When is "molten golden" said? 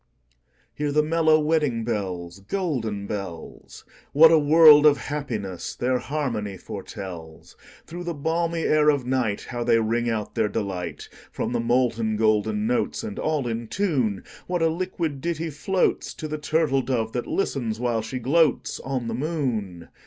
11.59-12.65